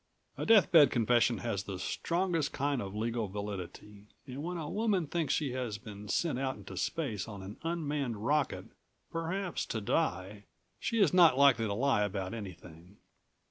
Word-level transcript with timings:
A 0.35 0.47
death 0.47 0.71
bed 0.71 0.89
confession 0.89 1.37
has 1.45 1.61
the 1.65 1.77
strongest 1.77 2.51
kind 2.51 2.81
of 2.81 2.95
legal 2.95 3.27
validity 3.27 4.07
and 4.25 4.41
when 4.41 4.57
a 4.57 4.67
woman 4.67 5.05
thinks 5.05 5.31
she 5.31 5.51
has 5.51 5.77
been 5.77 6.07
sent 6.07 6.39
out 6.39 6.55
into 6.55 6.75
space 6.75 7.27
on 7.27 7.43
an 7.43 7.57
unmanned 7.61 8.17
rocket 8.25 8.65
perhaps 9.11 9.63
to 9.67 9.79
die... 9.79 10.45
she 10.79 10.99
is 10.99 11.13
not 11.13 11.37
likely 11.37 11.67
to 11.67 11.73
lie 11.75 12.01
about 12.03 12.33
anything. 12.33 12.97